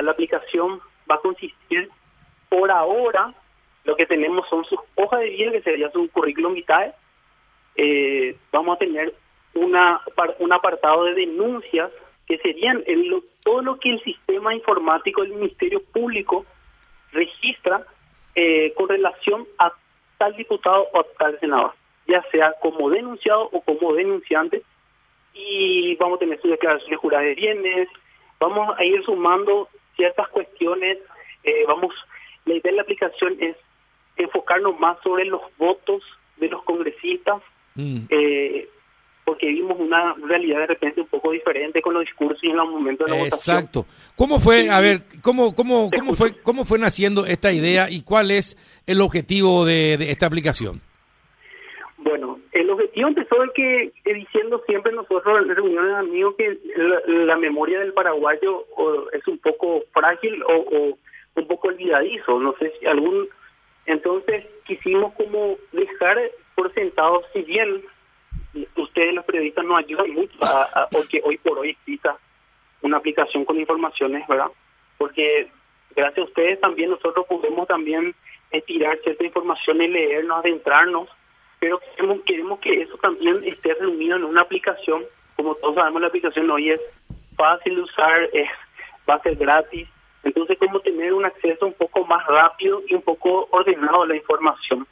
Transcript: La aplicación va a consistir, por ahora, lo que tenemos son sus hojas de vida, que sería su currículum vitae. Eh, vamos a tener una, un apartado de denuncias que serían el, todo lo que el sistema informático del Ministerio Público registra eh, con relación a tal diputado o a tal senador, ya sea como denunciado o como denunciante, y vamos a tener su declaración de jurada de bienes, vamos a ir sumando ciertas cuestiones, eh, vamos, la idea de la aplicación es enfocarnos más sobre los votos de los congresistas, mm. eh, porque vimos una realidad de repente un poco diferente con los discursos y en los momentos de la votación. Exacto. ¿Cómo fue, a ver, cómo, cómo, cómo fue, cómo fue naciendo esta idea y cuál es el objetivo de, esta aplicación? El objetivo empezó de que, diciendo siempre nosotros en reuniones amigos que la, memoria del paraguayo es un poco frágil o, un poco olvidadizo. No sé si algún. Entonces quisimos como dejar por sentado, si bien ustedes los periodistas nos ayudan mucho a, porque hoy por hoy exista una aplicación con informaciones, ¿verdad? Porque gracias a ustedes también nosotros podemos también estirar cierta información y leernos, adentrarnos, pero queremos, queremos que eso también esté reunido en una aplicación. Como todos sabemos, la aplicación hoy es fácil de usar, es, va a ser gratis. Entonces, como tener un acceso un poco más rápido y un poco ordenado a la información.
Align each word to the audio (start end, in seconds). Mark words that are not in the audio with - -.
La 0.00 0.12
aplicación 0.12 0.80
va 1.10 1.16
a 1.16 1.20
consistir, 1.20 1.90
por 2.48 2.70
ahora, 2.70 3.34
lo 3.84 3.94
que 3.94 4.06
tenemos 4.06 4.48
son 4.48 4.64
sus 4.64 4.78
hojas 4.94 5.20
de 5.20 5.28
vida, 5.28 5.52
que 5.52 5.60
sería 5.60 5.90
su 5.90 6.08
currículum 6.10 6.54
vitae. 6.54 6.94
Eh, 7.76 8.34
vamos 8.50 8.76
a 8.76 8.78
tener 8.78 9.14
una, 9.52 10.00
un 10.38 10.52
apartado 10.52 11.04
de 11.04 11.14
denuncias 11.14 11.90
que 12.26 12.38
serían 12.38 12.82
el, 12.86 13.22
todo 13.42 13.60
lo 13.60 13.78
que 13.78 13.90
el 13.90 14.02
sistema 14.02 14.54
informático 14.54 15.20
del 15.22 15.34
Ministerio 15.34 15.82
Público 15.92 16.46
registra 17.12 17.84
eh, 18.34 18.72
con 18.74 18.88
relación 18.88 19.46
a 19.58 19.74
tal 20.16 20.34
diputado 20.36 20.88
o 20.94 21.00
a 21.00 21.06
tal 21.18 21.38
senador, 21.38 21.74
ya 22.06 22.24
sea 22.30 22.54
como 22.62 22.88
denunciado 22.88 23.50
o 23.52 23.60
como 23.60 23.92
denunciante, 23.92 24.62
y 25.34 25.96
vamos 25.96 26.16
a 26.16 26.20
tener 26.20 26.40
su 26.40 26.48
declaración 26.48 26.90
de 26.90 26.96
jurada 26.96 27.24
de 27.24 27.34
bienes, 27.34 27.88
vamos 28.40 28.74
a 28.78 28.84
ir 28.84 29.04
sumando 29.04 29.68
ciertas 30.02 30.28
cuestiones, 30.30 30.98
eh, 31.44 31.64
vamos, 31.68 31.94
la 32.44 32.54
idea 32.54 32.72
de 32.72 32.76
la 32.76 32.82
aplicación 32.82 33.36
es 33.38 33.56
enfocarnos 34.16 34.78
más 34.80 34.98
sobre 35.04 35.24
los 35.26 35.42
votos 35.58 36.02
de 36.38 36.48
los 36.48 36.64
congresistas, 36.64 37.40
mm. 37.76 38.00
eh, 38.10 38.68
porque 39.24 39.46
vimos 39.46 39.78
una 39.78 40.14
realidad 40.26 40.58
de 40.58 40.66
repente 40.66 41.00
un 41.00 41.06
poco 41.06 41.30
diferente 41.30 41.80
con 41.80 41.94
los 41.94 42.02
discursos 42.02 42.42
y 42.42 42.50
en 42.50 42.56
los 42.56 42.68
momentos 42.68 43.06
de 43.06 43.16
la 43.16 43.22
votación. 43.22 43.56
Exacto. 43.58 43.86
¿Cómo 44.16 44.40
fue, 44.40 44.68
a 44.70 44.80
ver, 44.80 45.02
cómo, 45.22 45.54
cómo, 45.54 45.88
cómo 45.96 46.14
fue, 46.14 46.34
cómo 46.42 46.64
fue 46.64 46.80
naciendo 46.80 47.24
esta 47.24 47.52
idea 47.52 47.88
y 47.88 48.02
cuál 48.02 48.32
es 48.32 48.56
el 48.88 49.00
objetivo 49.00 49.64
de, 49.64 49.94
esta 50.10 50.26
aplicación? 50.26 50.80
El 52.94 53.04
objetivo 53.04 53.08
empezó 53.08 53.42
de 53.42 53.92
que, 54.04 54.12
diciendo 54.12 54.62
siempre 54.66 54.92
nosotros 54.92 55.40
en 55.40 55.54
reuniones 55.54 55.94
amigos 55.94 56.34
que 56.36 56.58
la, 56.76 57.36
memoria 57.38 57.78
del 57.78 57.94
paraguayo 57.94 58.66
es 59.12 59.26
un 59.26 59.38
poco 59.38 59.82
frágil 59.92 60.42
o, 60.42 60.96
un 61.34 61.46
poco 61.46 61.68
olvidadizo. 61.68 62.38
No 62.38 62.54
sé 62.58 62.72
si 62.78 62.86
algún. 62.86 63.28
Entonces 63.86 64.44
quisimos 64.64 65.14
como 65.14 65.56
dejar 65.72 66.20
por 66.54 66.72
sentado, 66.74 67.22
si 67.32 67.42
bien 67.42 67.82
ustedes 68.76 69.14
los 69.14 69.24
periodistas 69.24 69.64
nos 69.64 69.78
ayudan 69.78 70.10
mucho 70.10 70.36
a, 70.42 70.86
porque 70.92 71.22
hoy 71.24 71.38
por 71.38 71.58
hoy 71.58 71.70
exista 71.70 72.16
una 72.82 72.98
aplicación 72.98 73.44
con 73.44 73.58
informaciones, 73.58 74.26
¿verdad? 74.28 74.50
Porque 74.98 75.48
gracias 75.96 76.18
a 76.18 76.28
ustedes 76.28 76.60
también 76.60 76.90
nosotros 76.90 77.26
podemos 77.26 77.66
también 77.66 78.14
estirar 78.50 78.98
cierta 79.02 79.24
información 79.24 79.80
y 79.80 79.88
leernos, 79.88 80.38
adentrarnos, 80.38 81.08
pero 81.62 81.78
queremos, 81.78 82.20
queremos 82.26 82.58
que 82.58 82.82
eso 82.82 82.96
también 82.96 83.40
esté 83.44 83.72
reunido 83.74 84.16
en 84.16 84.24
una 84.24 84.40
aplicación. 84.40 85.00
Como 85.36 85.54
todos 85.54 85.76
sabemos, 85.76 86.00
la 86.00 86.08
aplicación 86.08 86.50
hoy 86.50 86.70
es 86.70 86.80
fácil 87.36 87.76
de 87.76 87.82
usar, 87.82 88.28
es, 88.32 88.48
va 89.08 89.14
a 89.14 89.22
ser 89.22 89.36
gratis. 89.36 89.88
Entonces, 90.24 90.58
como 90.58 90.80
tener 90.80 91.12
un 91.12 91.24
acceso 91.24 91.64
un 91.64 91.74
poco 91.74 92.04
más 92.04 92.26
rápido 92.26 92.82
y 92.88 92.96
un 92.96 93.02
poco 93.02 93.46
ordenado 93.52 94.02
a 94.02 94.08
la 94.08 94.16
información. 94.16 94.88